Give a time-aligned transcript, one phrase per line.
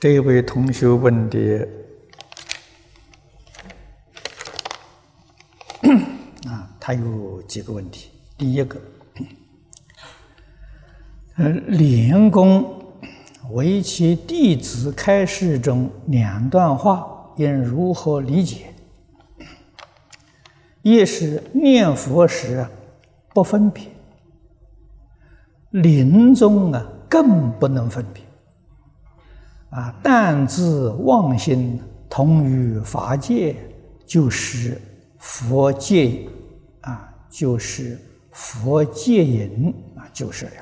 [0.00, 1.68] 这位同学问的
[6.46, 8.10] 啊，他有几个问题。
[8.36, 8.80] 第一个，
[11.34, 12.80] 呃，莲公
[13.50, 18.72] 为其弟子开示中两段话，应如何理解？
[20.82, 22.64] 一是念佛时
[23.34, 23.82] 不分别，
[25.70, 28.22] 临终啊更不能分别。
[30.02, 33.54] 但自妄心同于法界，
[34.06, 34.80] 就是
[35.18, 36.20] 佛界，
[36.80, 37.98] 啊，就是
[38.32, 40.52] 佛界隐，啊，就是了。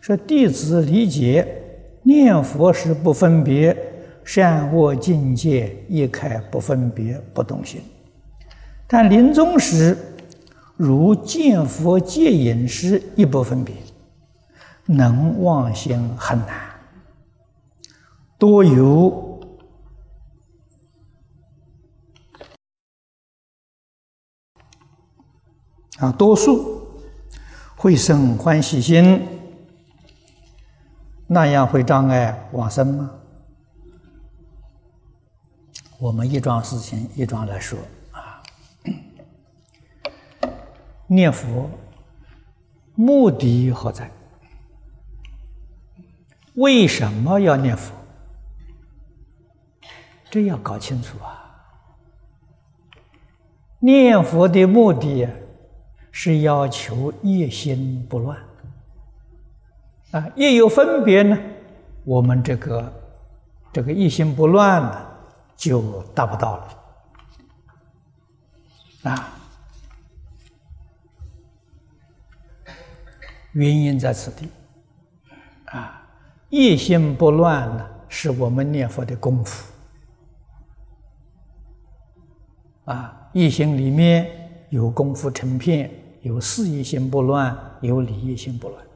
[0.00, 1.46] 说弟子理解
[2.02, 3.76] 念佛时不分别，
[4.22, 7.80] 善恶境界一开不分别，不动心。
[8.86, 9.96] 但临终时，
[10.76, 13.74] 如见佛界隐时，亦不分别，
[14.84, 16.48] 能忘心很难。
[18.44, 19.40] 多有
[25.96, 26.86] 啊，多数
[27.74, 29.26] 会生欢喜心，
[31.26, 33.10] 那样会障碍往生吗？
[35.98, 37.78] 我们一桩事情一桩来说
[38.10, 38.42] 啊，
[41.08, 41.70] 念佛
[42.94, 44.10] 目的何在？
[46.56, 48.03] 为什么要念佛？
[50.34, 51.46] 这要搞清楚啊！
[53.78, 55.28] 念佛的目的
[56.10, 58.36] 是要求一心不乱
[60.10, 61.38] 啊，一有分别呢，
[62.02, 62.92] 我们这个
[63.72, 65.06] 这个一心不乱呢，
[65.54, 66.68] 就达不到了
[69.04, 69.38] 啊。
[73.52, 74.48] 原因在此地
[75.66, 76.02] 啊，
[76.48, 79.72] 一心不乱呢，是我们念佛的功夫。
[82.84, 85.90] 啊，一心里面有功夫成片，
[86.20, 88.86] 有事业心不乱，有理业心不乱。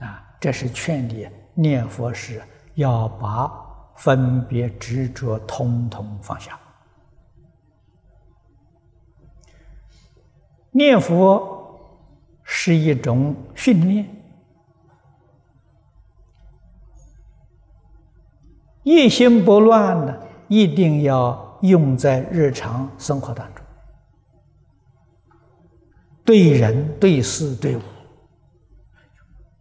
[0.00, 2.42] 啊，这是劝你念佛时
[2.74, 3.48] 要把
[3.94, 6.58] 分别执着通通放下。
[10.72, 11.78] 念佛
[12.42, 14.08] 是一种训练，
[18.82, 21.43] 一心不乱呢，一定要。
[21.68, 23.64] 用在日常生活当中，
[26.24, 27.80] 对人、对事、对物，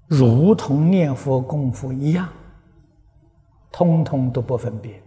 [0.07, 2.27] 如同念佛功夫一样，
[3.71, 5.01] 通通都不分别，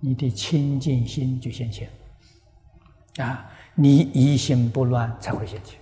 [0.00, 1.88] 你的清净心就现前。
[3.18, 5.80] 啊，你一心不乱才会现前。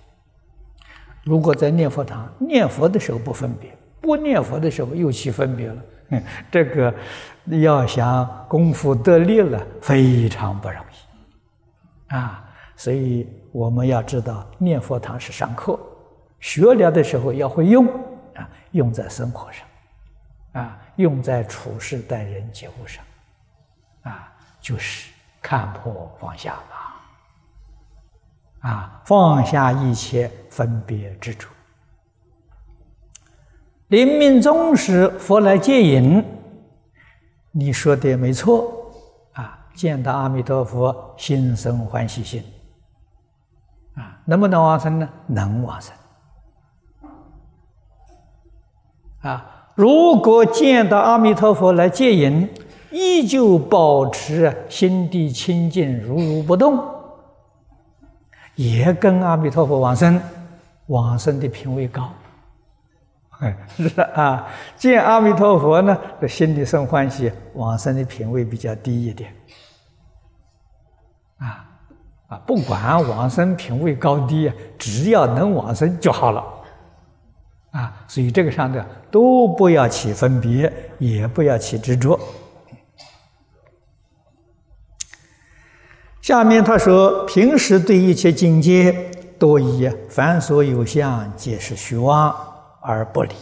[1.23, 5.83] 如果在念佛堂念佛的时候不分别，不念佛的时候又起分别了。
[6.51, 6.93] 这个
[7.47, 12.43] 要想功夫得力了，非常不容易啊！
[12.75, 15.79] 所以我们要知道，念佛堂是上课，
[16.39, 17.85] 学了的时候要会用
[18.33, 23.03] 啊，用在生活上，啊，用在处事待人接物上，
[24.03, 25.11] 啊，就是
[25.41, 26.55] 看破放下
[28.61, 31.47] 嘛，啊，放下一切分别执着。
[33.89, 36.25] 临命终时，佛来接引。
[37.57, 38.69] 你说的没错，
[39.31, 42.43] 啊，见到阿弥陀佛，心生欢喜心，
[43.93, 45.07] 啊，能不能往生呢？
[45.25, 45.93] 能往生。
[49.21, 52.49] 啊，如果见到阿弥陀佛来接引，
[52.91, 56.77] 依旧保持心地清净，如如不动，
[58.55, 60.21] 也跟阿弥陀佛往生，
[60.87, 62.09] 往生的品位高。
[63.39, 64.47] 哎， 是啊，
[64.77, 69.33] 见阿弥陀佛呢，这心里生欢喜；往生的品位比较低一点。
[71.37, 71.65] 啊
[72.27, 76.43] 啊，不管往生品位高低，只要能往生就好了。
[77.71, 82.17] 啊，所以这个上的都不要起分别，也不要起执着。
[86.21, 92.33] 下面他说：平时对一切境界，多以凡所有相，皆是虚妄。
[92.85, 93.33] 而不离。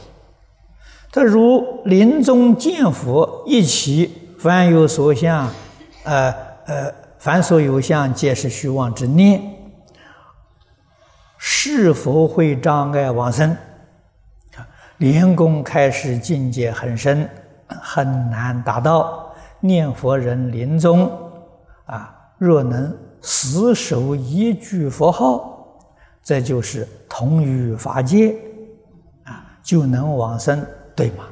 [1.12, 5.48] 他如临终见佛，一起凡有所相，
[6.04, 6.34] 呃
[6.66, 9.42] 呃，凡所有相，皆是虚妄之念，
[11.38, 13.56] 是否会障碍往生？
[14.98, 17.30] 连功开始境界很深，
[17.68, 19.34] 很难达到。
[19.60, 21.12] 念佛人临终
[21.86, 25.78] 啊，若能死守一句佛号，
[26.24, 28.36] 这就是同于法界。
[29.64, 30.64] 就能往生，
[30.96, 31.26] 对吗？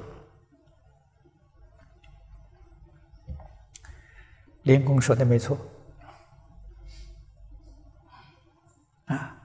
[4.63, 5.57] 林公说的没错。
[9.05, 9.35] 啊，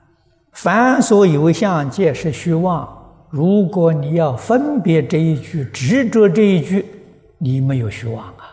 [0.53, 2.95] 凡所有相，皆是虚妄。
[3.31, 6.87] 如果你要分别这一句，执着这一句，
[7.39, 8.53] 你没有虚妄啊。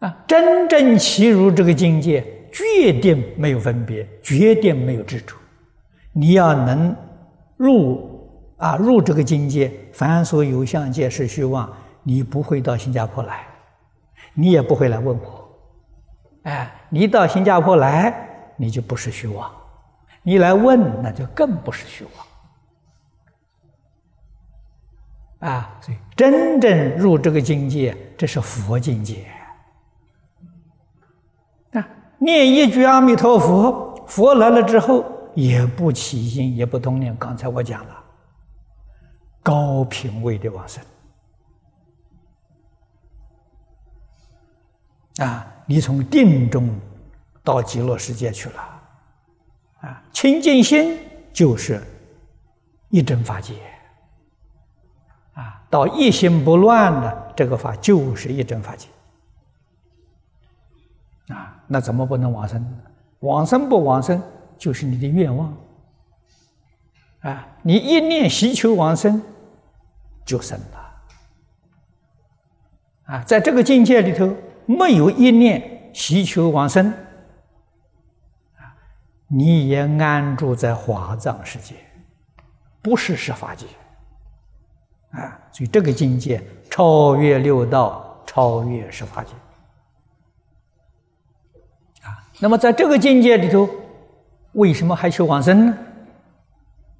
[0.00, 5.36] 啊，真正其如这个境界，决定没有分别，决定没有执着。
[6.12, 6.96] 你要能
[7.56, 11.72] 入啊，入这个境界，凡所有相，皆是虚妄。
[12.02, 13.46] 你不会到新加坡来，
[14.34, 15.48] 你也不会来问我。
[16.42, 18.12] 哎，你到新加坡来，
[18.56, 19.48] 你就不是虚妄；
[20.24, 22.04] 你来问，那就更不是虚
[25.40, 25.50] 妄。
[25.52, 29.26] 啊，所以真正入这个境界，这是佛境界。
[32.18, 35.04] 念一句阿弥陀佛，佛来了之后，
[35.34, 37.16] 也不起心，也不动念。
[37.16, 38.04] 刚才我讲了，
[39.42, 40.82] 高品位的往生。
[45.18, 46.70] 啊，你从定中
[47.42, 48.80] 到极乐世界去了，
[49.80, 50.96] 啊，清净心
[51.32, 51.82] 就是
[52.88, 53.54] 一真法界，
[55.34, 58.86] 啊，到一心不乱的这个法就是一真法界，
[61.68, 62.80] 那怎么不能往生？
[63.20, 64.20] 往生不往生
[64.56, 65.56] 就是你的愿望，
[67.20, 69.22] 啊，你一念希求往生
[70.24, 70.94] 就生了，
[73.04, 74.34] 啊，在这个境界里头。
[74.70, 76.92] 没有一念希求往生，
[79.26, 81.74] 你也安住在华藏世界，
[82.82, 83.64] 不是十法界，
[85.12, 89.30] 啊，所以这个境界超越六道，超越十法界，
[92.40, 93.68] 那么在这个境界里头，
[94.52, 95.78] 为什么还求往生呢？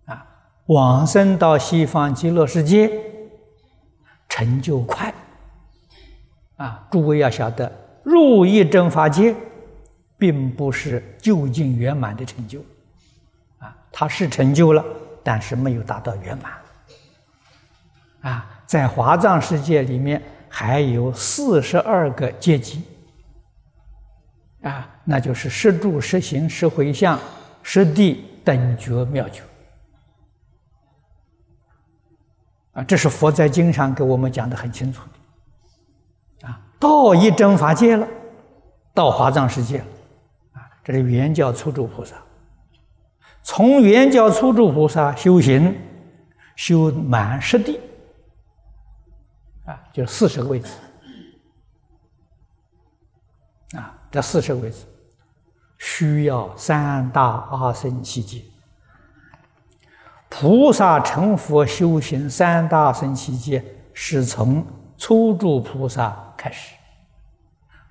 [0.06, 0.26] 啊，
[0.66, 2.90] 往生到西方极乐世界，
[4.28, 5.12] 成就快。
[6.56, 7.70] 啊，诸位要晓得，
[8.02, 9.32] 入一真法界，
[10.16, 12.58] 并不是究竟圆满的成就，
[13.58, 14.84] 啊，它是成就了，
[15.22, 16.52] 但是没有达到圆满。
[18.32, 22.82] 啊，在华藏世界里面还有四十二个阶级，
[24.62, 27.18] 啊，那就是十住、十行、十回向、
[27.62, 29.42] 十地等觉妙觉。
[32.72, 36.48] 啊，这是佛在经上给我们讲的很清楚的。
[36.78, 38.06] 到一真法界了，
[38.92, 39.86] 到华藏世界了，
[40.52, 42.14] 啊，这是圆教初住菩萨。
[43.42, 45.74] 从圆教初住菩萨修行，
[46.54, 47.80] 修满十地，
[49.64, 50.68] 啊，就四十个位置，
[53.74, 54.84] 啊，这四十个位置
[55.78, 58.42] 需要三大阿僧祇劫。
[60.28, 64.64] 菩萨成佛修行三大僧祇劫，是从
[64.98, 66.24] 初住菩萨。
[66.36, 66.74] 开始，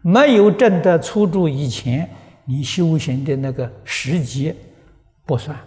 [0.01, 2.09] 没有证得初住以前，
[2.45, 4.55] 你修行的那个时节
[5.25, 5.57] 不算，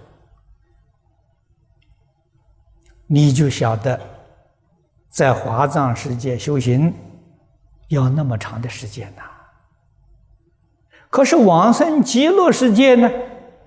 [3.07, 4.01] 你就晓得，
[5.11, 6.95] 在华藏世界修行
[7.89, 9.23] 要那么长的时间呐。
[11.11, 13.11] 可是往生极乐世界呢，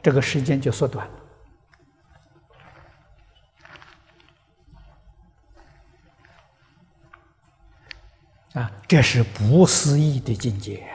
[0.01, 1.13] 这个时间就缩短了。
[8.61, 10.87] 啊，这是不思议的境界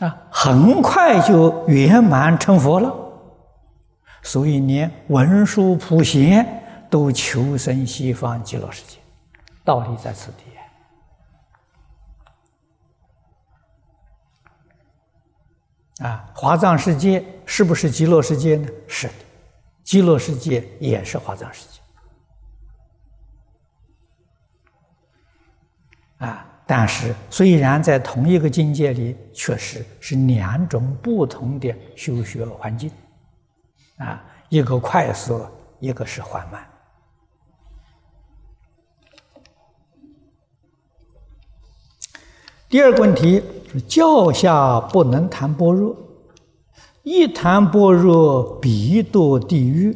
[0.00, 0.16] 啊！
[0.30, 2.92] 很快就圆满成佛了，
[4.20, 6.61] 所以连文殊普贤
[6.92, 8.98] 都求生西方极乐世界，
[9.64, 10.44] 道理在此地。
[16.04, 18.68] 啊，华藏世界是不是极乐世界呢？
[18.86, 19.14] 是的，
[19.82, 21.80] 极乐世界也是华藏世界。
[26.26, 32.90] 啊，但是虽然在同一个境界里，确实是两种不同的修学环境。
[33.96, 35.46] 啊，一个快速，
[35.80, 36.68] 一个是缓慢。
[42.72, 43.80] 第二个问题是。
[43.82, 45.94] 教下不能谈般若，
[47.02, 49.94] 一谈般若必堕地狱。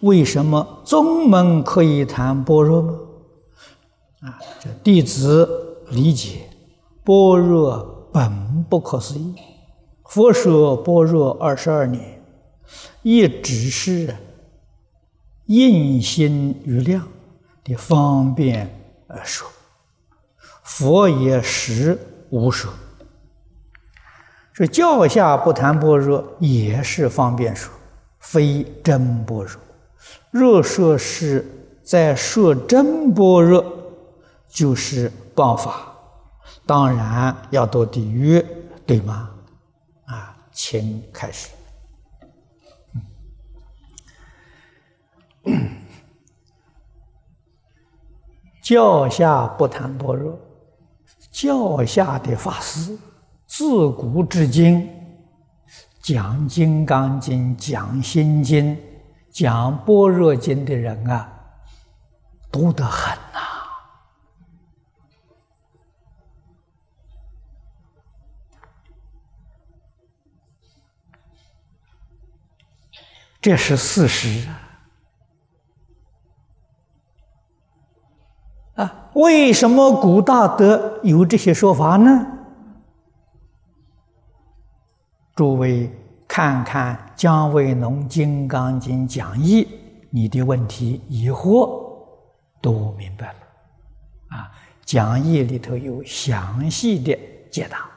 [0.00, 2.98] 为什么宗门可以谈般若呢？
[4.22, 5.48] 啊，这弟子
[5.90, 6.48] 理解，
[7.04, 9.32] 般若本不可思议。
[10.04, 12.20] 佛说般若二十二年，
[13.02, 14.16] 也只是
[15.46, 17.06] 应心于量
[17.62, 18.68] 的方便
[19.06, 19.48] 而说，
[20.70, 21.98] 佛也实
[22.30, 22.72] 无说。
[24.54, 27.74] 这教下不谈般若，也是方便说，
[28.20, 29.60] 非真般若。
[30.30, 31.44] 若说是
[31.82, 33.64] 在说真般若，
[34.48, 35.92] 就是谤法，
[36.64, 38.40] 当然要堕地狱，
[38.86, 39.30] 对吗？
[40.06, 41.48] 啊，请开始。
[48.62, 50.38] 教下不谈般若，
[51.30, 52.98] 教下的法师
[53.46, 54.88] 自古至今
[56.02, 58.76] 讲《金刚经》、讲《心经》、
[59.30, 61.30] 讲《般若经》的人啊，
[62.50, 63.40] 多得很呐。
[73.40, 74.46] 这是事实。
[78.80, 82.26] 啊，为什么古大德有这些说法呢？
[85.34, 85.90] 诸位
[86.26, 89.68] 看看姜维农《金刚经》讲义，
[90.08, 91.78] 你的问题疑惑
[92.62, 94.38] 都明白了。
[94.38, 94.50] 啊，
[94.86, 97.18] 讲义里头有详细的
[97.50, 97.90] 解答。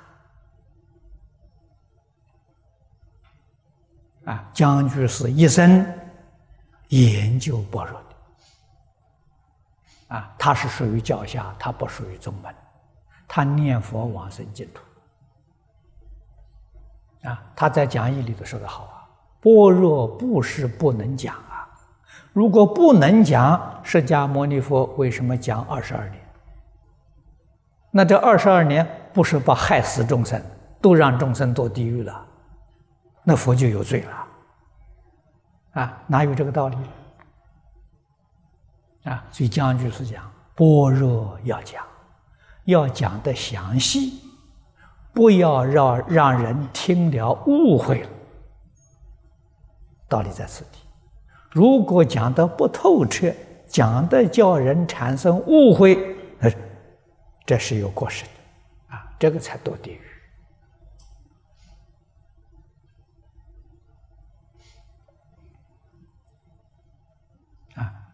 [4.26, 5.86] 啊，江居士一生
[6.90, 8.03] 研究般若。
[10.14, 12.54] 啊，他是属于教下，他不属于宗门，
[13.28, 14.84] 他念佛往生净土。
[17.28, 19.10] 啊，他在讲义里头说的好啊，
[19.42, 21.68] 般若不是不能讲啊，
[22.32, 26.22] 如果不能讲，释迦牟尼佛为什么讲二十二年？
[27.90, 30.40] 那这二十二年不是把害死众生，
[30.80, 32.24] 都让众生堕地狱了，
[33.24, 34.28] 那佛就有罪了。
[35.82, 36.78] 啊，哪有这个道理？
[39.04, 41.84] 啊，所以将军是讲般若要讲，
[42.66, 44.22] 要讲的详细，
[45.14, 48.10] 不要让让人听了误会了。
[50.08, 50.80] 道理在此地。
[51.52, 53.32] 如果讲的不透彻，
[53.68, 56.16] 讲的叫人产生误会，
[57.46, 60.02] 这是有过失的，啊，这个才堕地狱。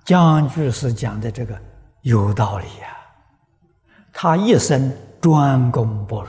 [0.09, 1.55] 江居士讲的这个
[2.01, 2.97] 有道理呀，
[4.11, 6.27] 他一生专攻般若，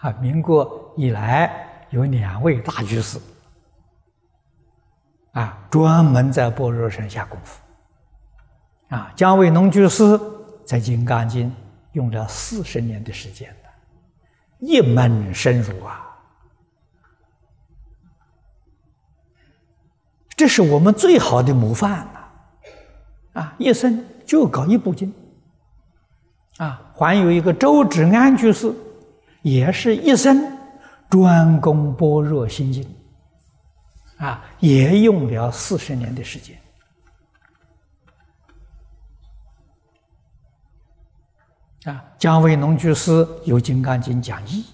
[0.00, 3.18] 啊，民国以来有两位大居士，
[5.32, 7.62] 啊，专门在般若上下功夫，
[8.94, 10.20] 啊，姜维农居士
[10.66, 11.50] 在《金刚经》
[11.92, 13.56] 用了四十年的时间
[14.58, 16.06] 一门深入啊，
[20.36, 22.06] 这是我们最好的模范。
[23.38, 25.14] 啊，一生就搞一部经，
[26.56, 28.74] 啊，还有一个周芷安居士，
[29.42, 30.58] 也是一生
[31.08, 32.84] 专攻般若心经，
[34.16, 36.58] 啊，也用了四十年的时间。
[41.84, 44.64] 啊，姜维农居士有《金刚经》讲义，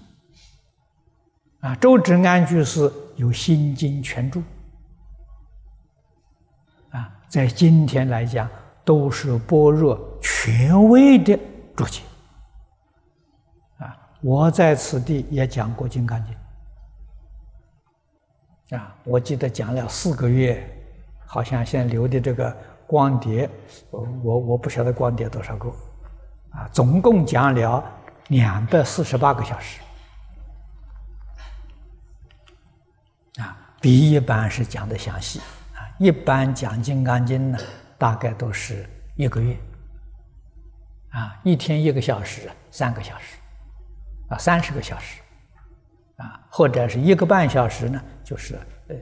[1.59, 4.39] 啊，周芷安居士有《心经全注》。
[7.27, 8.49] 在今天来讲，
[8.83, 11.37] 都是般若权威的
[11.75, 12.01] 注解
[13.79, 13.97] 啊！
[14.21, 16.33] 我在此地也讲过《金刚经》
[18.77, 20.65] 啊，我记得讲了四个月，
[21.25, 22.55] 好像现在留的这个
[22.87, 23.49] 光碟，
[23.89, 25.69] 我我我不晓得光碟多少个
[26.51, 27.83] 啊，总共讲了
[28.29, 29.81] 两百四十八个小时
[33.41, 35.41] 啊，比一般是讲的详细。
[35.97, 37.57] 一般讲《金刚经》呢，
[37.97, 38.85] 大概都是
[39.15, 39.57] 一个月，
[41.11, 43.37] 啊，一天一个小时，三个小时，
[44.29, 45.21] 啊，三十个小时，
[46.17, 48.55] 啊，或者是一个半小时呢，就是
[48.89, 48.95] 呃，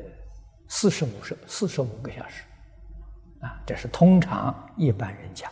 [0.68, 2.44] 四十五十四十五个小时，
[3.42, 5.52] 啊，这是通常一般人讲，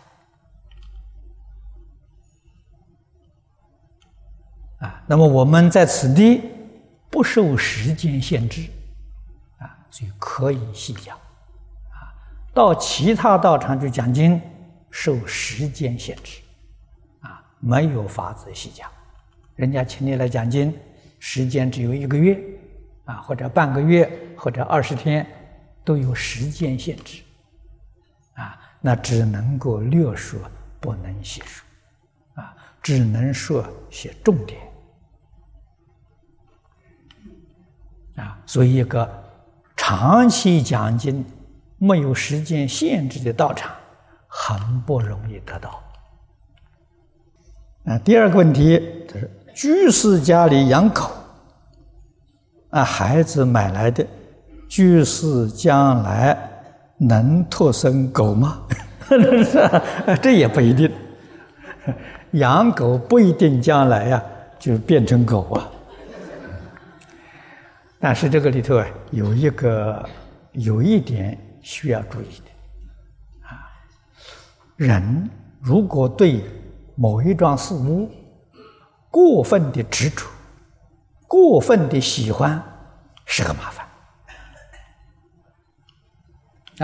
[4.77, 6.43] 啊，那么我们在此地
[7.09, 8.69] 不受时间限制，
[9.57, 11.17] 啊，所以可以细讲。
[12.53, 14.39] 到其他道场去讲经，
[14.89, 16.41] 受时间限制，
[17.21, 18.89] 啊，没有法子细讲。
[19.55, 20.77] 人家请你来讲经，
[21.17, 22.37] 时间只有一个月，
[23.05, 25.25] 啊，或者半个月，或者二十天，
[25.85, 27.21] 都有时间限制，
[28.33, 30.37] 啊，那只能够略说，
[30.81, 31.65] 不能细说，
[32.33, 34.59] 啊，只能说些重点，
[38.17, 39.09] 啊，所以一个
[39.77, 41.25] 长期讲经。
[41.83, 43.71] 没有时间限制的道场，
[44.27, 45.81] 很不容易得到。
[47.85, 51.09] 啊，第二个问题就是居士家里养狗，
[52.69, 54.05] 啊，孩子买来的，
[54.69, 56.37] 居士将来
[56.99, 58.61] 能托生狗吗？
[60.21, 60.91] 这也不一定。
[62.33, 64.23] 养狗不一定将来呀
[64.59, 65.67] 就变成狗啊。
[67.99, 70.07] 但是这个里头啊，有一个
[70.51, 73.69] 有一点需要注意的啊，
[74.75, 76.43] 人如果对
[76.95, 78.09] 某一桩事物
[79.09, 80.25] 过分的执着、
[81.27, 82.61] 过分的喜欢，
[83.25, 83.85] 是个麻烦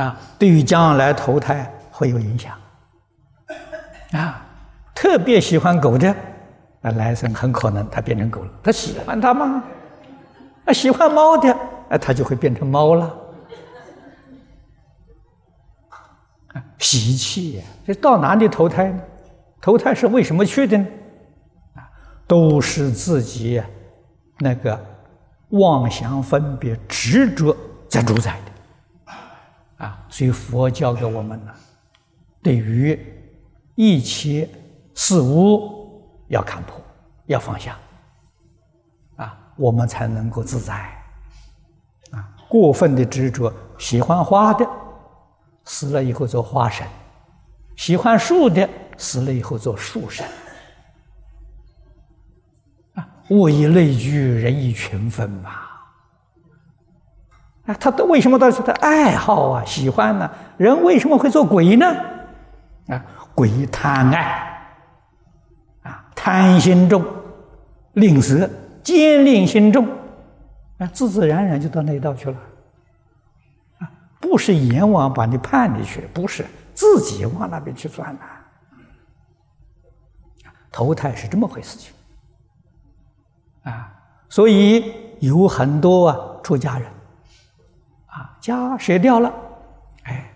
[0.03, 2.55] 啊，对于将来投胎会有影响
[4.11, 4.43] 啊。
[4.93, 6.09] 特别喜欢狗的，
[6.81, 8.51] 啊，来生很可能他变成狗了。
[8.63, 9.63] 他喜欢它吗？
[10.65, 11.53] 啊，喜欢猫的，
[11.89, 13.15] 啊，他就会变成猫了。
[16.79, 19.01] 习气呀，这到哪里投胎呢？
[19.61, 20.85] 投胎是为什么去的呢？
[21.75, 21.89] 啊，
[22.27, 23.61] 都是自己
[24.39, 24.79] 那个
[25.49, 27.55] 妄想分别执着
[27.89, 29.13] 在主宰的。
[29.85, 31.51] 啊，所以佛教给我们呢，
[32.41, 32.99] 对于
[33.75, 34.49] 一切
[34.95, 36.79] 事物要看破，
[37.27, 37.77] 要放下。
[39.15, 40.75] 啊我们才能够自在，
[42.11, 42.29] 啊！
[42.47, 44.69] 过分的执着，喜欢花的，
[45.67, 46.87] 死了以后做花神；
[47.75, 50.25] 喜欢树的，死了以后做树神。
[52.95, 55.49] 啊，物以类聚，人以群分嘛。
[57.65, 59.65] 啊，他都为什么都是他爱好啊？
[59.65, 60.31] 喜欢呢？
[60.55, 61.85] 人为什么会做鬼呢？
[62.87, 64.77] 啊，鬼贪爱，
[65.83, 67.03] 啊，贪心重，
[67.93, 68.49] 吝啬。
[68.81, 69.85] 坚定心重，
[70.77, 72.37] 啊，自自然然就到那一道去了，
[74.19, 78.23] 不是阎王把你判里去，不是自己往那边去钻的，
[80.71, 81.93] 投胎是这么回事情，
[83.63, 83.93] 啊，
[84.29, 86.89] 所以有很多啊出家人，
[88.07, 89.33] 啊，家舍掉了，
[90.03, 90.31] 哎，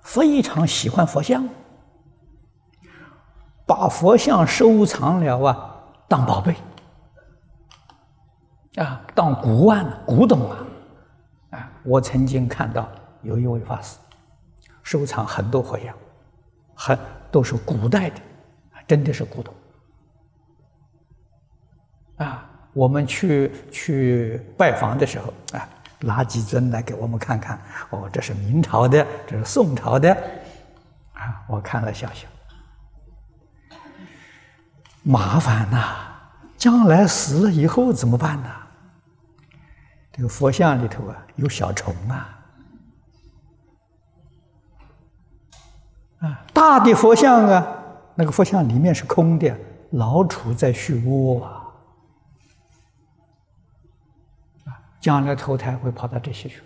[0.00, 1.48] 非常喜欢佛像，
[3.66, 5.76] 把佛像收藏了啊，
[6.08, 6.54] 当宝贝。
[8.76, 10.58] 啊，当古玩、古董啊！
[11.52, 12.86] 啊，我曾经看到
[13.22, 13.96] 有一位法师
[14.82, 15.94] 收藏很多佛像，
[16.74, 16.98] 很
[17.30, 18.20] 都是古代的，
[18.86, 19.54] 真的是古董。
[22.18, 25.68] 啊，我们去去拜访的时候啊，
[26.00, 27.60] 拿几尊来给我们看看。
[27.90, 30.12] 哦，这是明朝的，这是宋朝的。
[31.14, 32.28] 啊，我看了笑笑，
[35.02, 36.06] 麻烦呐！
[36.56, 38.50] 将来死了以后怎么办呢？
[40.12, 42.35] 这个佛像里头啊，有小虫啊，
[46.18, 47.66] 啊，大的佛像啊，
[48.14, 49.54] 那个佛像里面是空的，
[49.90, 51.68] 老鼠在续窝啊，
[55.00, 56.62] 将来投胎会跑到这些去，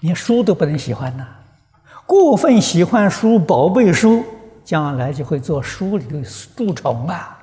[0.00, 1.26] 连书都不能喜欢呐，
[2.06, 4.24] 过分喜欢书，宝贝书，
[4.62, 7.38] 将来就会做书里的蛀虫啊。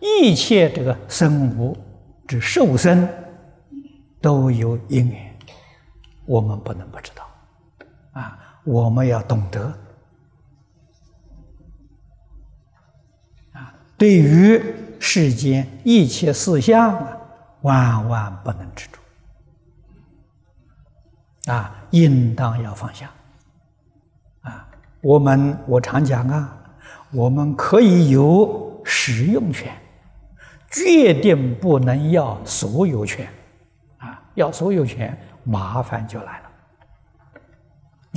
[0.00, 1.76] 一切这个生物
[2.26, 3.06] 之受生。
[4.20, 5.38] 都有因缘，
[6.26, 7.26] 我们不能不知道
[8.12, 8.38] 啊！
[8.64, 9.72] 我们要懂得
[13.52, 13.72] 啊！
[13.96, 14.62] 对于
[14.98, 17.18] 世间一切事项啊，
[17.62, 18.98] 万万不能执着
[21.52, 21.74] 啊！
[21.90, 23.10] 应当要放下
[24.42, 24.68] 啊！
[25.00, 26.56] 我们我常讲啊，
[27.12, 29.74] 我们可以有使用权。
[30.70, 33.28] 决定不能要所有权，
[34.34, 36.50] 要所有权，麻烦就来了。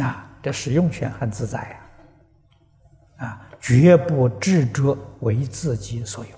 [0.05, 1.79] 啊，这使用权很自在呀，
[3.27, 6.35] 啊，绝不执着为自己所有，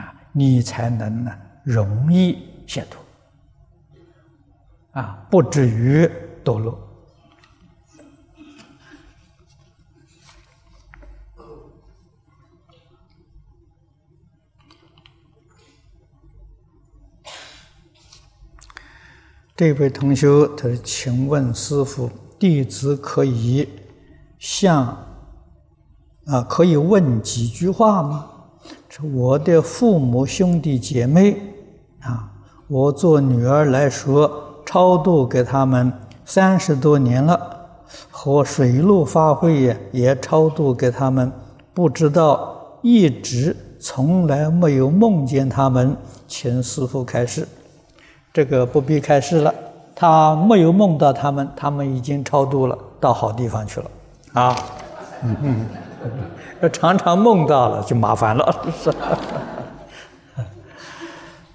[0.00, 1.32] 啊，你才能呢
[1.64, 3.02] 容易解脱，
[5.00, 6.06] 啊，不至于
[6.44, 6.85] 堕落。
[19.56, 23.66] 这位同学，他说：“请问师傅，弟子可以
[24.38, 24.84] 向
[26.26, 28.26] 啊，可以问几句话吗？
[29.14, 31.40] 我的父母兄弟姐妹
[32.02, 32.30] 啊，
[32.68, 35.90] 我做女儿来说，超度给他们
[36.26, 37.40] 三十多年了，
[38.10, 41.32] 和水陆法会也也超度给他们，
[41.72, 45.96] 不知道一直从来没有梦见他们，
[46.28, 47.48] 请师傅开示。”
[48.36, 49.54] 这个不必开示了，
[49.94, 53.90] 他没有梦到他们，他们已经超度了，到好地方去了，
[54.34, 54.54] 啊，
[55.22, 55.66] 嗯嗯
[56.60, 58.66] 要 常常梦到了就麻烦了。
[58.78, 58.92] 是。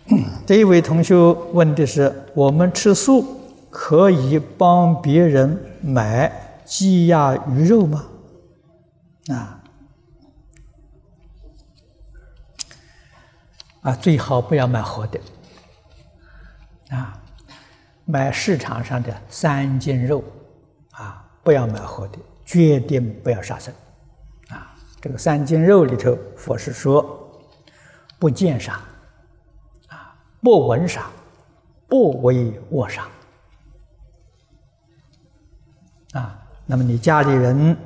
[0.48, 1.16] 这一位同学
[1.54, 3.24] 问的是：我们吃素
[3.70, 8.06] 可以帮别人买鸡鸭鱼肉吗？
[9.30, 9.62] 啊
[13.84, 15.20] 啊，最好不要买活的
[16.92, 17.20] 啊，
[18.06, 20.24] 买市场上的三斤肉
[20.92, 23.74] 啊，不要买活的，决定不要杀生
[24.50, 24.76] 啊。
[25.02, 27.30] 这个三斤肉里头，佛是说
[28.20, 28.74] 不见杀。
[29.88, 31.06] 啊不闻杀，
[31.88, 33.08] 不为恶杀。
[36.14, 37.78] 啊，那么你家里人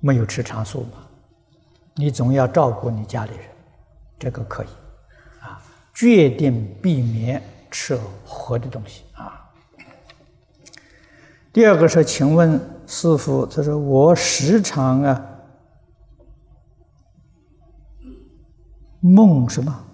[0.00, 1.06] 没有吃长素嘛？
[1.96, 3.44] 你总要照顾你家里人，
[4.18, 4.68] 这个可以，
[5.42, 7.42] 啊，决定避免
[7.72, 9.50] 吃活的东西啊。
[11.52, 15.26] 第二个是，请问师傅，他说我时常啊
[19.00, 19.84] 梦什么？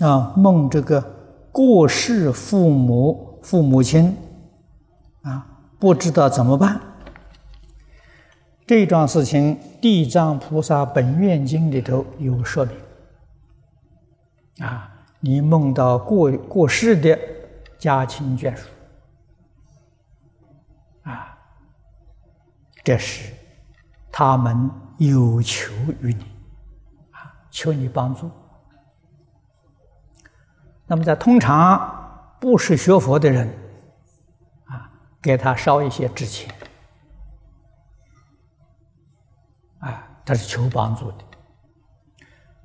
[0.00, 1.00] 啊，梦这个
[1.50, 4.16] 过世父母、父母亲，
[5.22, 5.46] 啊，
[5.78, 6.80] 不知道怎么办。
[8.66, 12.74] 这桩事情，《地藏菩萨本愿经》里头有说明。
[14.60, 14.88] 啊，
[15.20, 17.18] 你梦到过过世的
[17.78, 18.68] 家亲眷属，
[21.02, 21.36] 啊，
[22.84, 23.32] 这是
[24.12, 26.24] 他们有求于你，
[27.10, 28.30] 啊，求你帮助。
[30.86, 33.48] 那么，在通常不是学佛的人，
[34.66, 34.88] 啊，
[35.20, 36.54] 给他烧一些纸钱，
[39.80, 41.24] 啊，他是求帮助的。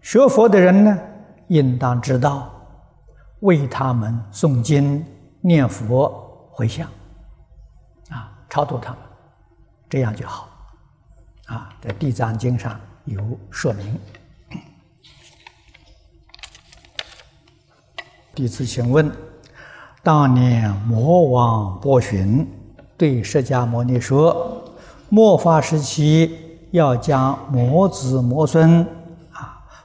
[0.01, 0.99] 学佛的人呢，
[1.49, 2.49] 应当知道
[3.41, 5.05] 为他们诵经、
[5.41, 6.87] 念佛、回向，
[8.09, 8.99] 啊，超度他们，
[9.89, 10.49] 这样就好。
[11.45, 13.99] 啊，在《地藏经》上有说明。
[18.35, 19.11] 弟子请问：
[20.03, 22.47] 当年魔王波旬
[22.95, 24.63] 对释迦牟尼说，
[25.09, 26.37] 末法时期
[26.71, 28.85] 要将魔子魔孙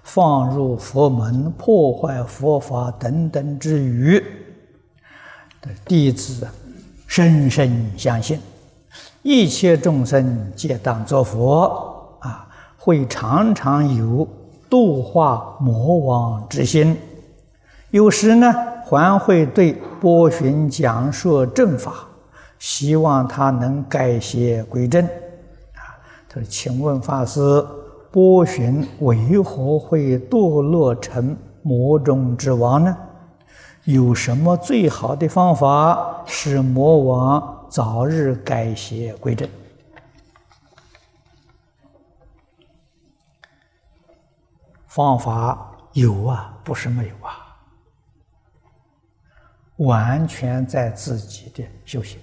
[0.05, 4.23] 放入佛门，破坏佛法等等之语。
[5.87, 6.47] 弟子
[7.07, 8.39] 深深相信，
[9.23, 14.29] 一切众生皆当作佛啊，会常常有
[14.69, 16.97] 度化魔王之心。
[17.91, 18.53] 有时呢，
[18.85, 22.07] 还会对波旬讲述正法，
[22.59, 25.03] 希望他能改邪归正。
[25.07, 25.97] 啊，
[26.29, 27.41] 他说：“请问法师，
[28.15, 32.97] 波旬为何会堕落成魔中之王呢？
[33.83, 39.49] 有什么最好的方法使魔王早日改邪归正？”
[44.87, 47.33] 方法有啊，不是没有啊。
[49.79, 52.21] 完全在自己的修行，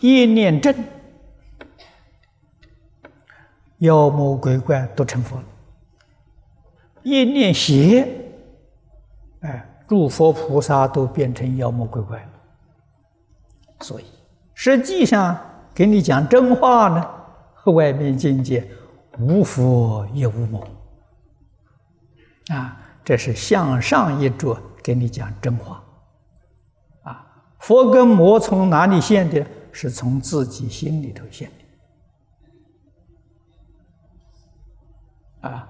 [0.00, 0.74] 一念正，
[3.78, 5.44] 妖魔鬼怪都成佛了；
[7.02, 8.08] 一念邪，
[9.40, 12.28] 哎，诸佛菩萨都变成妖魔鬼怪了。
[13.80, 14.04] 所以，
[14.54, 15.38] 实际上
[15.74, 17.06] 给你讲真话呢，
[17.54, 18.66] 和外面境界
[19.18, 20.66] 无佛也无魔
[22.48, 22.80] 啊。
[23.04, 25.82] 这是向上一着，给你讲真话，
[27.02, 27.26] 啊，
[27.58, 29.46] 佛跟魔从哪里现的？
[29.78, 31.64] 是从自己心里头现的，
[35.46, 35.68] 啊，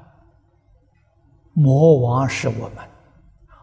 [1.53, 2.79] 魔王是我们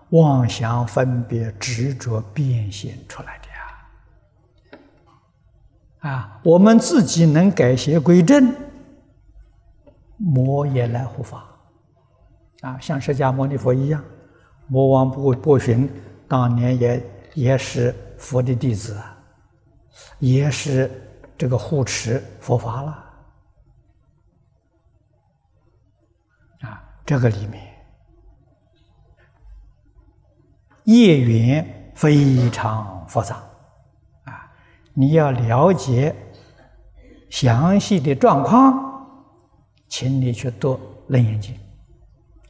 [0.09, 4.77] 妄想分别执着变现出来的
[6.07, 8.53] 呀，啊，我们自己能改邪归正，
[10.17, 11.45] 魔也来护法。
[12.61, 14.01] 啊，像释迦牟尼佛一样，
[14.67, 15.89] 魔王波波旬
[16.27, 18.97] 当年也也是佛的弟子，
[20.19, 20.89] 也是
[21.37, 23.02] 这个护持佛法了。
[27.05, 27.61] 这个里面
[30.85, 33.37] 业缘非常复杂，
[34.23, 34.51] 啊，
[34.93, 36.15] 你要了解
[37.29, 39.07] 详细的状况，
[39.87, 40.73] 请你去读
[41.07, 41.55] 《楞严经》。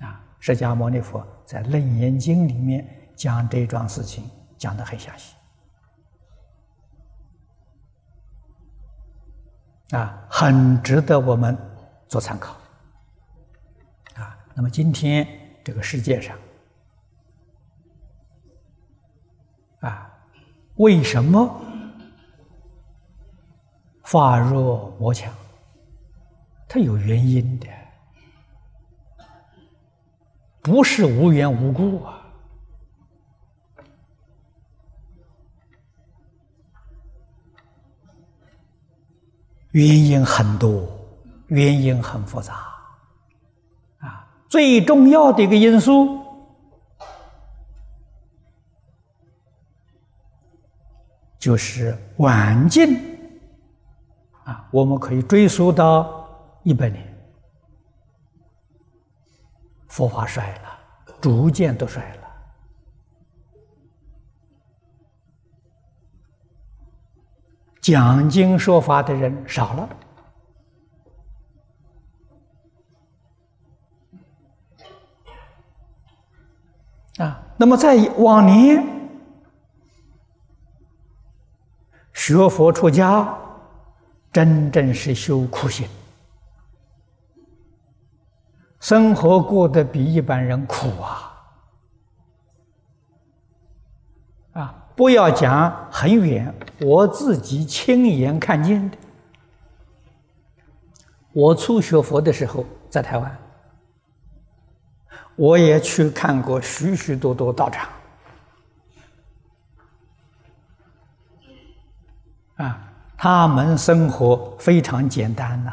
[0.06, 2.86] 啊释迦牟尼佛在《楞严经》里面
[3.16, 5.36] 讲这桩事情，讲的很详细，
[9.96, 11.58] 啊，很值得我们
[12.08, 12.56] 做参考。
[14.56, 15.28] 那么今天
[15.63, 16.38] 这个世界上，
[19.80, 20.12] 啊，
[20.76, 21.62] 为什么
[24.04, 25.34] 发若魔强？
[26.68, 27.68] 它有原因的，
[30.62, 32.20] 不是无缘无故啊。
[39.72, 40.88] 原因很多，
[41.48, 42.72] 原因很复杂，
[44.54, 46.24] 最重要的一个因素
[51.39, 52.96] 就是晚近，
[54.44, 56.30] 啊，我们可以追溯到
[56.62, 57.04] 一百年，
[59.88, 60.80] 佛法衰了，
[61.20, 62.22] 逐渐都衰了。
[67.82, 69.89] 讲经说法的人少了
[77.17, 77.41] 啊。
[77.58, 78.84] 那么在往年
[82.13, 83.38] 学佛出家，
[84.32, 85.88] 真正是修苦行，
[88.80, 91.34] 生活过得比一般人苦啊
[94.54, 94.80] 啊。
[94.95, 98.97] 不要讲很远，我自己亲眼看见的。
[101.32, 103.39] 我初学佛的时候在台湾，
[105.36, 107.89] 我也去看过许许多多道场，
[112.56, 115.72] 啊，他们生活非常简单呐，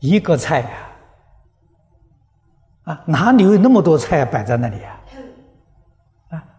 [0.00, 0.70] 一个菜呀，
[2.84, 4.98] 啊，哪里有那么多菜摆在那里啊？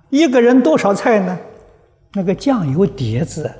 [0.09, 1.39] 一个人多少菜呢？
[2.13, 3.51] 那个酱油碟子，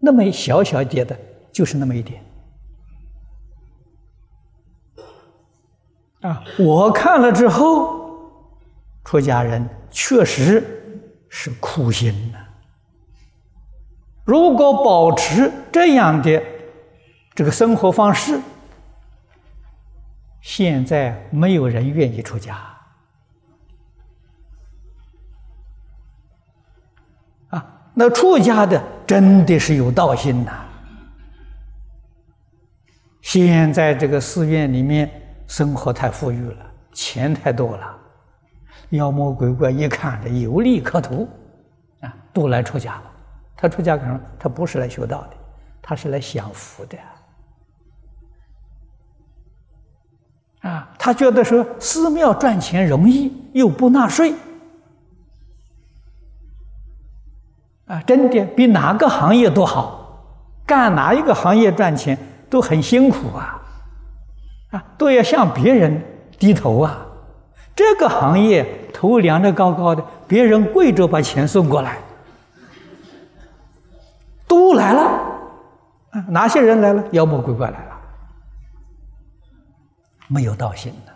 [0.00, 1.14] 那么小小碟的，
[1.52, 2.24] 就是那么一点。
[6.24, 8.30] 啊，我看了之后，
[9.04, 12.38] 出家人确实是苦心呐。
[14.24, 16.42] 如果保持这样的
[17.34, 18.40] 这个生活方式，
[20.40, 22.58] 现在没有人愿意出家
[27.50, 27.90] 啊。
[27.92, 30.52] 那出家的真的是有道心呐！
[33.20, 37.96] 现在这个寺院里面生活太富裕了，钱太多了，
[38.90, 41.28] 妖魔鬼怪一看这有利可图，
[42.00, 43.12] 啊，都来出家了。
[43.56, 44.20] 他出家干什么？
[44.38, 45.36] 他不是来修道的，
[45.80, 46.98] 他是来享福的。
[50.68, 54.34] 啊，他觉得说寺庙赚钱容易，又不纳税。
[57.86, 60.24] 啊，真的比哪个行业都好，
[60.66, 63.62] 干哪一个行业赚钱都很辛苦啊，
[64.96, 66.02] 都要向别人
[66.38, 67.06] 低头啊。
[67.76, 71.98] 这个行业头量的高高的，别人跪着把钱送过来，
[74.46, 75.20] 都来了，
[76.28, 77.04] 哪些人来了？
[77.10, 78.00] 妖魔鬼怪来了，
[80.28, 81.12] 没有道心的，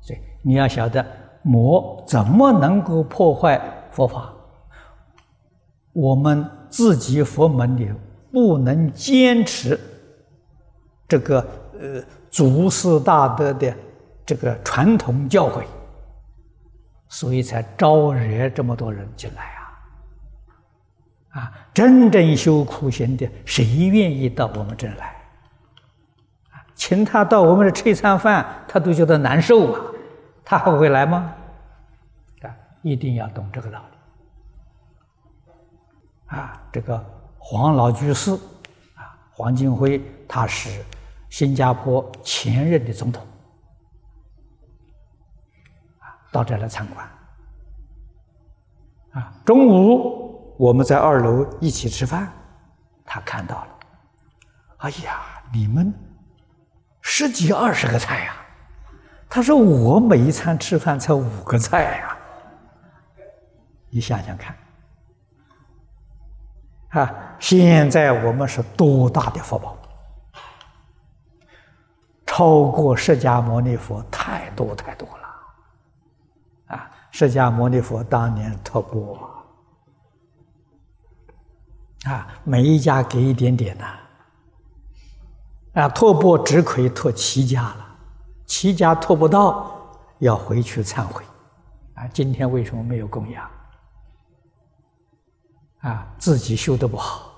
[0.00, 1.06] 所以你要晓得
[1.42, 3.60] 魔怎么能够破坏
[3.92, 4.32] 佛法。
[5.92, 7.90] 我们自己佛门里
[8.32, 9.78] 不能坚持
[11.06, 11.38] 这个
[11.80, 12.02] 呃
[12.36, 13.74] 祖师大德的
[14.26, 15.64] 这个传统教诲，
[17.08, 19.42] 所以才招惹这么多人进来
[21.30, 21.40] 啊！
[21.40, 25.16] 啊，真正修苦行的，谁愿意到我们这儿来？
[26.74, 29.80] 请他到我们这吃一餐饭，他都觉得难受啊，
[30.44, 31.32] 他还会来吗？
[32.42, 33.82] 啊，一定要懂这个道
[36.30, 36.36] 理。
[36.36, 37.02] 啊，这个
[37.38, 38.34] 黄老居士，
[38.94, 40.84] 啊，黄金辉，他是
[41.36, 43.22] 新加坡前任的总统，
[45.98, 47.06] 啊，到这来参观，
[49.10, 52.32] 啊，中午我们在二楼一起吃饭，
[53.04, 53.68] 他看到了，
[54.78, 55.92] 哎呀，你们
[57.02, 58.34] 十几二十个菜呀，
[59.28, 62.16] 他说我每一餐吃饭才五个菜呀，
[63.90, 64.56] 你想想看。
[66.90, 67.36] 啊！
[67.38, 69.75] 现在我们是多大的福报，
[72.36, 76.76] 超过释迦牟尼佛太多太多了。
[76.76, 76.90] 啊！
[77.10, 79.18] 释迦牟尼佛当年托钵，
[82.04, 83.86] 啊，每一家给一点点呐。
[85.80, 87.96] 啊，托钵只可以托七家了，
[88.44, 89.74] 七家托不到，
[90.18, 91.24] 要回去忏悔。
[91.94, 93.50] 啊，今天为什么没有供养？
[95.80, 97.32] 啊，自己修的不好，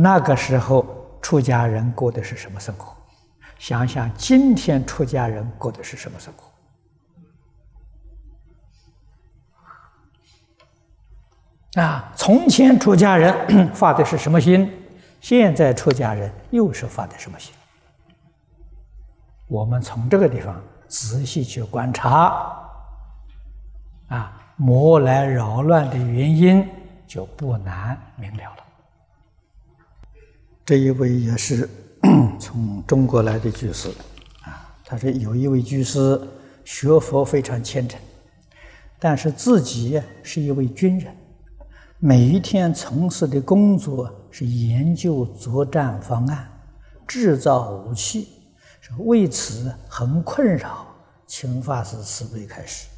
[0.00, 0.84] 那个时候
[1.22, 2.94] 出家人过的是什么生活？
[3.58, 6.42] 想想今天出家人过的是什么生活？
[11.80, 14.70] 啊从前出家人 发的是什么心？
[15.20, 17.54] 现在出家人又是发的什么心？
[19.48, 22.60] 我们从这个地方仔细去观察
[24.08, 26.68] 啊魔来扰乱的原因
[27.06, 28.65] 就不难明了了。
[30.66, 31.68] 这一位也是
[32.40, 33.88] 从中国来的居士，
[34.42, 36.20] 啊，他说有一位居士
[36.64, 38.00] 学佛非常虔诚，
[38.98, 41.14] 但是自己是一位军人，
[42.00, 46.48] 每一天从事的工作是研究作战方案、
[47.06, 48.30] 制造武器。
[48.98, 50.86] 为此很困扰，
[51.28, 52.88] 请法师慈悲开始。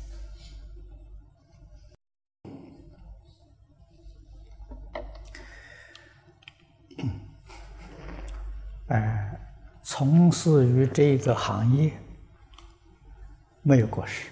[9.99, 11.93] 从事于这个行业
[13.63, 14.31] 没有过失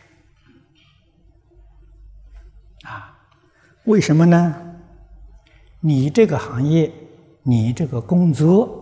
[2.84, 3.18] 啊？
[3.82, 4.54] 为什么呢？
[5.80, 6.92] 你这个行业，
[7.42, 8.80] 你这个工作。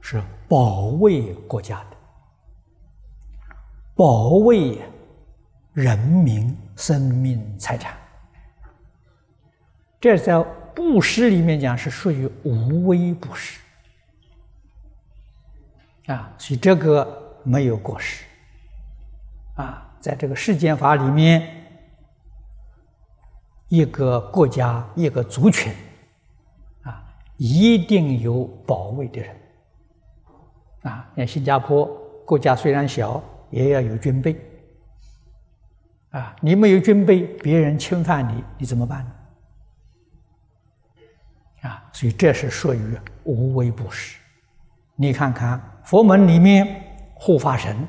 [0.00, 1.96] 是保卫国家的，
[3.94, 4.78] 保卫
[5.74, 7.94] 人民生命财产，
[10.00, 10.42] 这在
[10.74, 13.60] 布施里面讲是属于无微不施
[16.06, 18.24] 啊，所以这个没有过失
[19.56, 21.42] 啊，在这个世间法里面，
[23.68, 25.72] 一个国家一个族群
[26.82, 27.02] 啊，
[27.36, 29.36] 一定有保卫的人。
[30.82, 31.84] 啊，像新加坡
[32.24, 34.40] 国家虽然小，也要有军备。
[36.10, 39.12] 啊，你没有军备，别人侵犯你，你怎么办呢？
[41.68, 44.16] 啊，所以这是属于无微不至。
[44.94, 46.82] 你看看佛门里面
[47.14, 47.86] 护法神，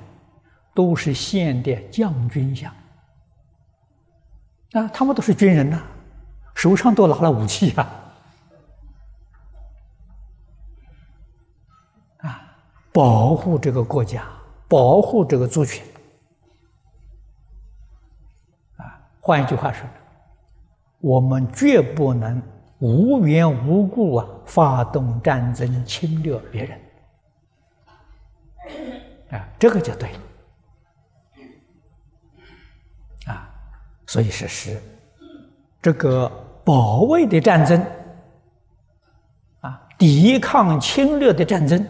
[0.75, 2.71] 都是现的将军相。
[4.73, 5.81] 啊，他们都是军人呐，
[6.53, 7.89] 手上都拿了武器啊
[12.19, 12.55] 啊。
[12.93, 14.23] 保护这个国家，
[14.67, 15.83] 保护这个族群，
[18.75, 19.87] 啊，换一句话说，
[20.99, 22.39] 我们绝不能
[22.77, 26.79] 无缘无故啊发动战争侵略别人，
[29.31, 30.19] 啊，这个就对了，
[33.33, 33.49] 啊，
[34.05, 34.81] 所以是是
[35.81, 36.31] 这个
[36.63, 37.85] 保卫的战争，
[39.61, 41.85] 啊，抵抗侵略的战争。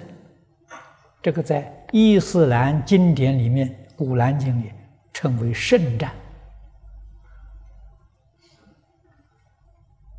[1.21, 4.71] 这个在伊斯兰经典里面，《古兰经》里
[5.11, 6.11] 称为圣战。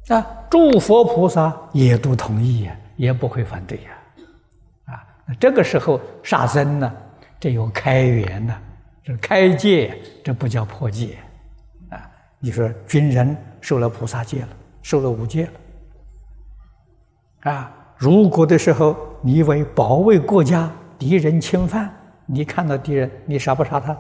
[0.09, 3.91] 啊，诸佛菩萨也都同意呀，也不会反对呀，
[4.87, 6.93] 啊，那这个时候杀僧呢，
[7.41, 8.55] 这有开源呢，
[9.05, 11.19] 这开戒，这不叫破戒
[11.91, 12.11] 啊。
[12.39, 14.49] 你说军人受了菩萨戒了，
[14.83, 15.49] 受了五戒
[17.43, 20.71] 了啊，如果的时候你为保卫国家。
[20.99, 21.89] 敌人侵犯，
[22.27, 23.97] 你看到敌人，你杀不杀他？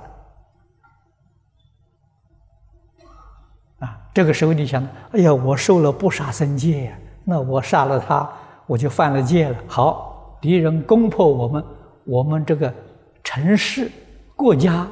[3.78, 8.28] 啊，这个时候你想，哎呀，我受了不杀生戒呀，那我杀了他，
[8.66, 9.56] 我就犯了戒了。
[9.68, 11.64] 好，敌人攻破我们，
[12.04, 12.74] 我们这个
[13.22, 13.90] 城市、
[14.36, 14.86] 国家，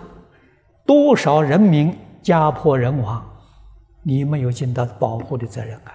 [0.85, 3.25] 多少人民家破人亡，
[4.03, 5.93] 你没有尽到保护的责任啊！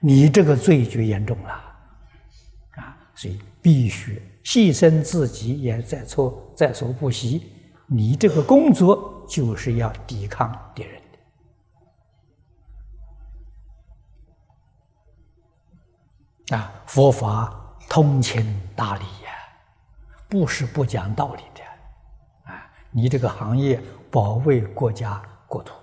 [0.00, 1.50] 你这个罪就严重了，
[2.72, 3.40] 啊，所以。
[3.62, 7.52] 必须牺牲自己，也在所在所不惜。
[7.86, 10.98] 你这个工作就是要抵抗敌人
[16.48, 16.72] 的啊！
[16.86, 18.42] 佛法通情
[18.74, 19.04] 达理，
[20.30, 22.70] 不是不讲道理的啊！
[22.92, 25.74] 你这个行业保卫国家国土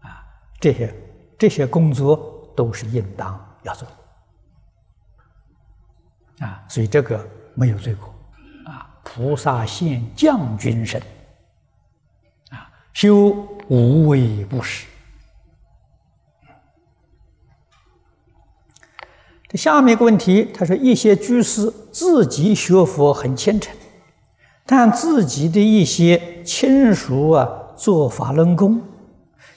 [0.00, 0.24] 啊，
[0.58, 0.94] 这些
[1.38, 3.86] 这些工作都是应当要做。
[6.38, 7.24] 啊，所以这个
[7.54, 8.12] 没有罪过，
[8.64, 11.00] 啊，菩萨现将军身，
[12.50, 13.28] 啊，修
[13.68, 14.86] 无为不施。
[19.54, 23.74] 下面一个问题，他说一些居士自己学佛很虔诚，
[24.66, 28.80] 但自己的一些亲属啊做法轮功，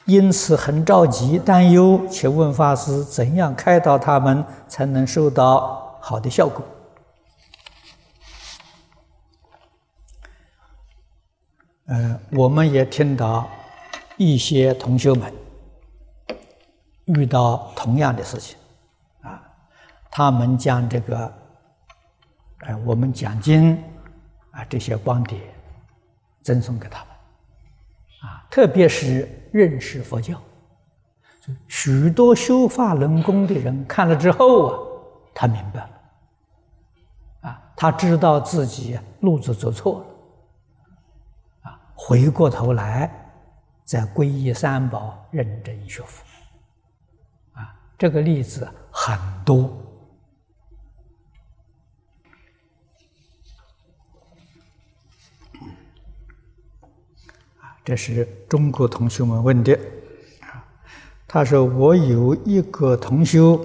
[0.06, 5.86] 因此很着急担忧，请问法师怎样开导他们才能收到？
[6.00, 6.64] 好的效果。
[11.88, 13.50] 呃，我们也听到
[14.16, 15.34] 一些同学们
[17.06, 18.57] 遇到同样的事情，
[20.18, 21.32] 他们将这个，
[22.61, 23.78] 呃，我们讲经
[24.49, 25.39] 啊这些光碟
[26.41, 27.07] 赠送给他们，
[28.28, 30.41] 啊，特别是认识佛教，
[31.68, 34.80] 许多修法轮功的人看了之后啊，
[35.36, 35.89] 他明白了，
[37.41, 43.07] 啊，他知道自己路子走错了，啊，回过头来
[43.86, 46.24] 再皈依三宝，认真学佛，
[47.53, 49.15] 啊，这个例子很
[49.45, 49.72] 多。
[57.88, 59.72] 这是中国同学们问的，
[60.42, 60.60] 啊，
[61.26, 63.58] 他说我有一个同修，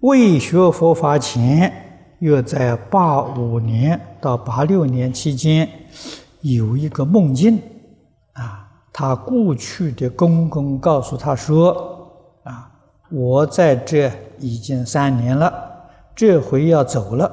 [0.00, 1.72] 未学佛法前，
[2.18, 5.68] 约在八五年到八六年期间，
[6.40, 7.62] 有一个梦境，
[8.32, 12.10] 啊，他过去的公公告诉他说，
[12.42, 12.72] 啊，
[13.08, 14.10] 我在这
[14.40, 15.54] 已经三年了，
[16.16, 17.26] 这回要走了，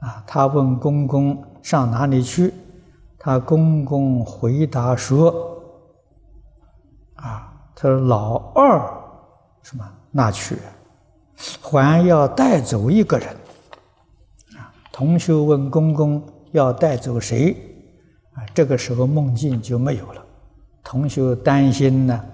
[0.00, 2.52] 啊，他问公公上哪里去？
[3.22, 5.60] 他公公回答说
[7.16, 8.80] ：“啊，他说老二
[9.60, 10.56] 什么那去，
[11.60, 13.28] 还要带走一个人。
[14.56, 17.54] 啊，同修问公公要带走谁？
[18.32, 20.24] 啊，这个时候梦境就没有了。
[20.82, 22.24] 同修担心呢，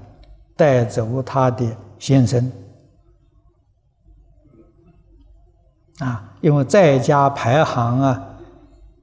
[0.55, 1.67] 带走他的
[1.99, 2.53] 先生。
[5.99, 8.25] 啊，因为在家排行啊，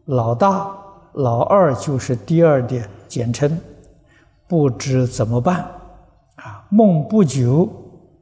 [0.06, 0.78] 老大。”
[1.14, 3.60] 老二就是第二的简称，
[4.48, 5.60] 不知怎么办
[6.38, 6.66] 啊？
[6.70, 7.70] 梦不久，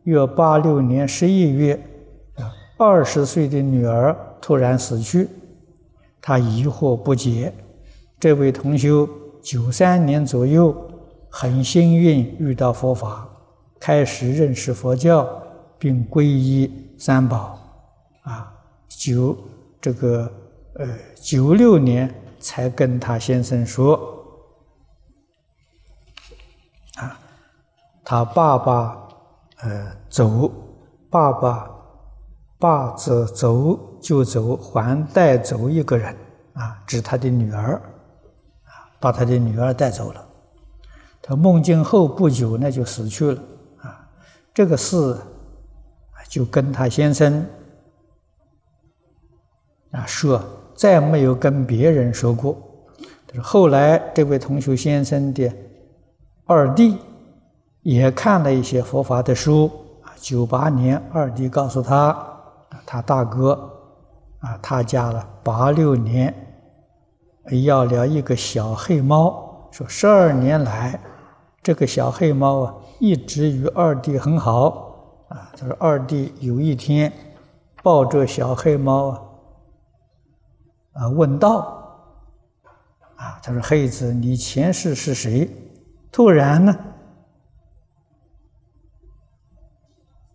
[0.03, 1.79] 约八六年十一月，
[2.35, 5.29] 啊，二十岁的女儿突然死去，
[6.21, 7.53] 他疑惑不解。
[8.19, 9.07] 这位同修
[9.41, 10.75] 九三年左右，
[11.29, 13.25] 很幸运遇到佛法，
[13.79, 15.27] 开始认识佛教，
[15.79, 17.57] 并皈依三宝，
[18.23, 18.51] 啊，
[18.89, 19.37] 九
[19.79, 20.29] 这个
[20.73, 20.85] 呃
[21.15, 22.13] 九六年。
[22.41, 23.95] 才跟他先生说
[26.99, 27.17] ：“啊，
[28.03, 29.07] 他爸爸，
[29.59, 30.51] 呃，走，
[31.09, 31.69] 爸爸，
[32.59, 36.17] 爸子走就走，还带走一个人，
[36.53, 37.75] 啊，指他的女儿，
[38.65, 40.27] 啊，把他的女儿带走了。
[41.21, 43.41] 他梦境后不久呢，就死去了，
[43.77, 44.09] 啊，
[44.53, 45.15] 这个事，
[46.27, 47.45] 就跟他先生，
[49.91, 50.43] 啊，说。”
[50.81, 52.57] 再没有跟别人说过。
[53.39, 55.47] 后来这位同学先生的
[56.47, 56.97] 二弟
[57.83, 59.69] 也看了一些佛法的书
[60.01, 60.09] 啊。
[60.19, 62.17] 九八年，二弟告诉他，
[62.83, 63.51] 他大哥
[64.39, 66.33] 啊，他家了八六年
[67.63, 70.99] 要了一个小黑猫，说十二年来
[71.61, 75.51] 这个小黑猫啊一直与二弟很好啊。
[75.55, 77.13] 他说二弟有一天
[77.83, 79.21] 抱着小黑猫啊。
[80.93, 81.87] 啊，问道
[83.15, 85.49] ：“啊，他说黑子，你前世是谁？”
[86.11, 86.77] 突然呢，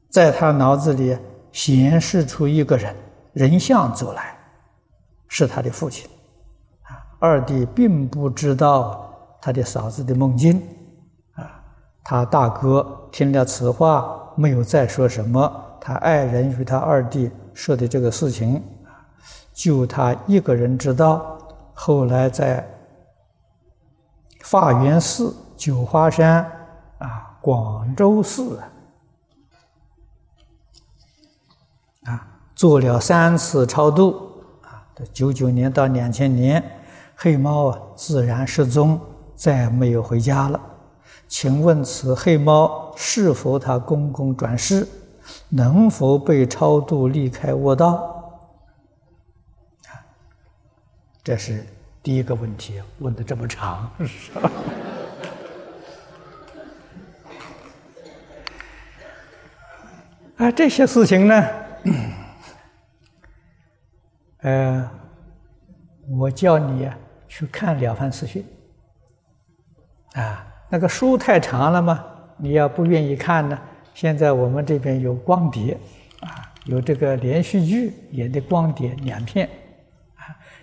[0.09, 1.18] 在他脑子里
[1.52, 2.96] 显示出一个人
[3.34, 4.34] 人像走来，
[5.28, 6.09] 是他的父亲。
[6.84, 10.62] 啊，二弟并不知道他的嫂子的梦境。
[11.34, 11.62] 啊，
[12.02, 15.78] 他大哥听了此话，没有再说什么。
[15.78, 18.62] 他爱人与他二弟说的这个事情。
[19.57, 21.38] 就他一个人知道，
[21.72, 22.68] 后来在
[24.42, 26.44] 法源寺、九华山、
[26.98, 28.61] 啊广州寺
[32.04, 34.30] 啊，做了三次超度
[34.62, 36.62] 啊，九九年到两千年，
[37.16, 39.00] 黑猫啊自然失踪，
[39.34, 40.61] 再没有回家了。
[41.28, 44.86] 请问此黑猫是否他公公转世，
[45.48, 48.15] 能否被超度离开卧道？
[51.26, 51.66] 这是
[52.04, 53.90] 第一个问题，问的这么长，
[60.36, 61.48] 啊，这些事情呢，
[64.42, 64.88] 呃，
[66.16, 66.88] 我叫你
[67.26, 68.46] 去看《了凡四训》，
[70.20, 72.04] 啊，那个书太长了嘛，
[72.36, 73.58] 你要不愿意看呢，
[73.94, 75.76] 现在我们这边有光碟，
[76.20, 79.50] 啊，有这个连续剧演的光碟两片。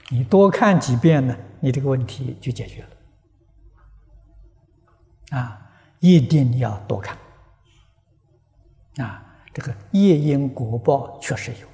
[0.10, 2.89] 你多看几遍呢，你这个问题就解决了。
[5.39, 7.18] 啊，一定要多看。
[8.97, 9.24] 啊，
[9.54, 11.68] 这个业因果报确实有，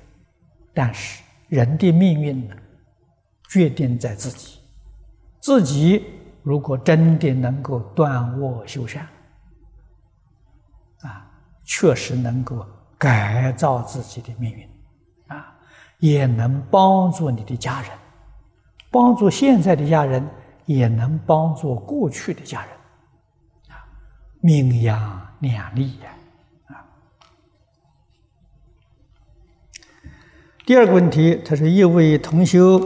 [0.73, 2.55] 但是人的命运呢，
[3.49, 4.59] 决定在自己。
[5.41, 6.05] 自己
[6.43, 9.05] 如果真的能够断恶修善，
[11.01, 11.29] 啊，
[11.65, 12.65] 确实能够
[12.97, 14.69] 改造自己的命运，
[15.27, 15.53] 啊，
[15.99, 17.91] 也能帮助你的家人。
[18.91, 20.27] 帮助现在的家人，
[20.65, 22.69] 也能帮助过去的家人，
[23.69, 23.85] 啊，
[24.41, 26.13] 名扬两利呀，
[26.67, 26.85] 啊。
[30.65, 32.79] 第二个问题，他说一位同修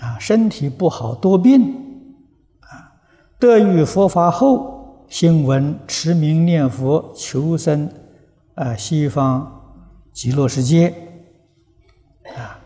[0.00, 2.16] 啊，身体不好，多病，
[2.60, 2.98] 啊，
[3.38, 7.92] 得遇佛法后，信闻持名念佛求生，
[8.56, 9.80] 啊，西方
[10.12, 10.92] 极乐世界，
[12.36, 12.58] 啊，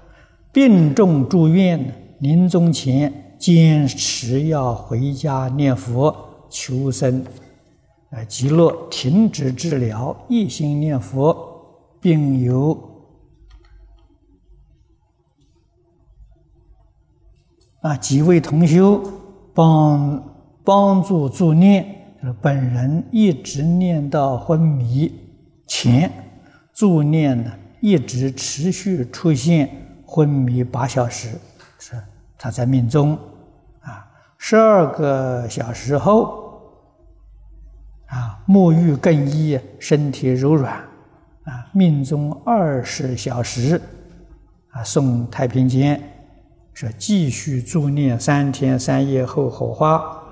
[0.51, 1.99] 病重住院。
[2.23, 7.25] 临终前坚持要回家念佛求生。
[8.11, 11.37] 啊，极乐停止治疗，一心念佛，
[12.01, 12.79] 并由
[17.81, 19.03] 啊几位同修
[19.53, 20.23] 帮
[20.63, 21.85] 帮助助念。
[22.41, 25.13] 本人一直念到昏迷
[25.67, 26.09] 前，
[26.73, 29.69] 助念呢一直持续出现
[30.07, 31.37] 昏迷八小时，
[31.81, 31.97] 是
[32.43, 33.17] 他在命中
[33.83, 34.05] 啊，
[34.37, 36.43] 十二个小时后。
[38.09, 40.75] 啊，沐浴更衣，身体柔软，
[41.45, 43.81] 啊，命中二十小时，
[44.71, 45.99] 啊，送太平间，
[46.75, 50.23] 说继续助念三天三夜后火化，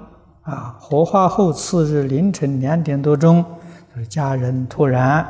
[0.43, 3.43] 啊，火化后次日凌晨两点多钟，
[4.11, 5.27] 家人突然，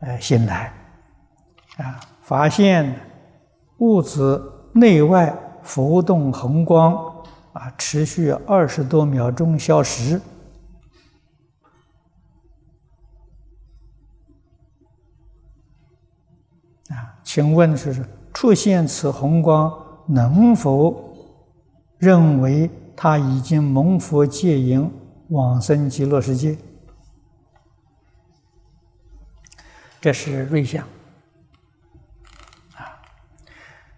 [0.00, 0.72] 呃，醒来，
[1.76, 2.98] 啊，发现
[3.80, 4.40] 物质
[4.72, 6.94] 内外浮动红光，
[7.52, 10.20] 啊，持续二十多秒钟消失。
[16.88, 18.04] 啊，请问是
[18.34, 19.72] 出现此红光，
[20.06, 21.14] 能否
[21.98, 24.90] 认为他已经蒙佛戒引
[25.28, 26.58] 往生极乐世界？
[30.00, 30.84] 这是瑞相
[32.74, 33.00] 啊。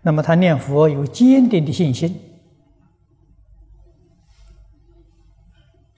[0.07, 2.15] 那么他念佛有坚定的信心，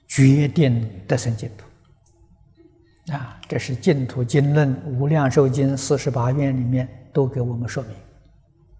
[0.07, 3.13] 决定得生净土。
[3.13, 7.91] 啊，这是净土经论《无量寿经》四十八愿里面都给我们说明。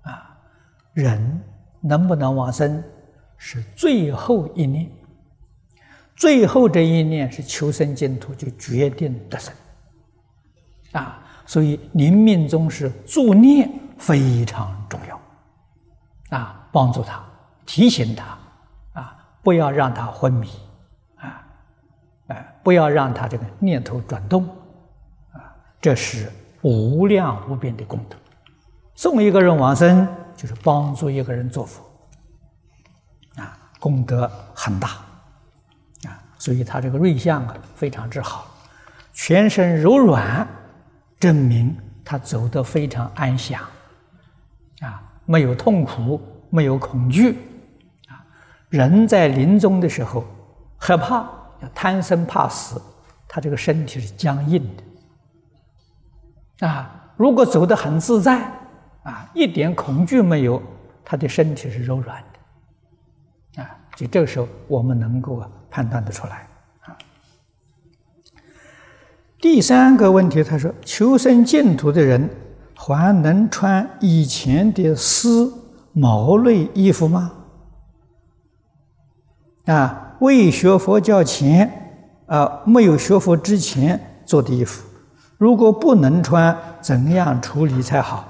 [0.04, 0.38] 啊，
[0.94, 1.42] 人
[1.82, 2.82] 能不能往生，
[3.38, 4.90] 是最后一念，
[6.16, 9.54] 最后这一念是求生净土，就决定得生。
[10.94, 15.17] 啊，所以临命中是助念非常重要。
[16.30, 17.24] 啊，帮助他，
[17.66, 18.38] 提醒他，
[19.00, 20.50] 啊，不要让他昏迷。
[21.20, 21.44] 啊
[22.62, 24.44] 不要让他这个念头转动，
[25.32, 25.40] 啊，
[25.80, 26.30] 这是
[26.62, 28.18] 无量无边的功德。
[28.94, 30.06] 送一个人往生，
[30.36, 31.82] 就是帮助一个人做佛，
[33.38, 34.90] 啊，功德很大，
[36.10, 38.46] 啊，所以他这个瑞相啊非常之好，
[39.14, 40.46] 全身柔软，
[41.22, 41.74] 证明
[42.04, 43.62] 他走得非常安详，
[45.28, 46.20] 没有痛苦，
[46.50, 47.38] 没有恐惧，
[48.08, 48.26] 啊，
[48.70, 50.26] 人在临终的时候
[50.80, 51.30] 害怕。
[51.74, 52.80] 贪生怕死，
[53.28, 54.64] 他这个身体是僵硬
[56.60, 57.12] 的啊。
[57.16, 58.44] 如果走得很自在
[59.02, 60.62] 啊，一点恐惧没有，
[61.04, 62.24] 他的身体是柔软
[63.56, 63.76] 的啊。
[63.96, 66.48] 就这个时候，我们能够判断得出来
[66.82, 66.96] 啊。
[69.42, 72.30] 第三个问题，他说：求生净土的人
[72.80, 75.52] 还能穿以前的丝
[75.94, 77.34] 毛类衣服吗？
[79.66, 80.04] 啊？
[80.20, 81.70] 未学佛教前，
[82.28, 84.84] 啊，没有学佛之前做的衣服，
[85.38, 88.26] 如果不能穿，怎样处理才好？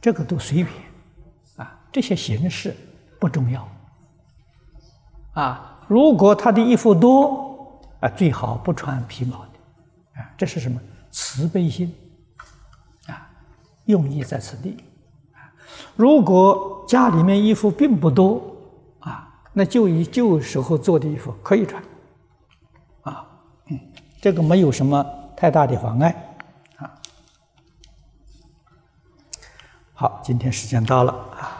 [0.00, 0.68] 这个都随便，
[1.56, 2.76] 啊，这些形式
[3.18, 3.66] 不重要，
[5.32, 10.80] 啊，如果他的衣服多，啊，最好不穿皮毛的，啊，这是什么？
[11.10, 11.92] 慈悲心，
[13.86, 14.76] 用意在此地，
[15.32, 15.50] 啊，
[15.96, 18.40] 如果家里面衣服并不多。
[19.00, 19.22] 啊
[19.58, 21.82] 那就以旧时候做的衣服可以穿，
[23.00, 23.26] 啊，
[23.70, 23.80] 嗯，
[24.20, 25.02] 这个没有什么
[25.34, 26.36] 太大的妨碍，
[26.76, 26.92] 啊。
[29.94, 31.55] 好，今天时间到了啊。